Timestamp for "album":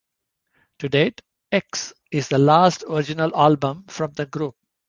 3.35-3.83